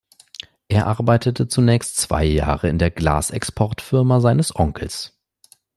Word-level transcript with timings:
Er 0.67 0.87
arbeitete 0.87 1.47
zunächst 1.47 1.97
zwei 1.97 2.23
Jahre 2.23 2.67
in 2.69 2.79
der 2.79 2.89
Glas-Exportfirma 2.89 4.19
seines 4.19 4.55
Onkels. 4.55 5.15